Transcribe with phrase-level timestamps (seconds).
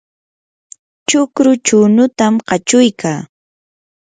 [1.07, 3.19] chukru chunutam kachuykaa.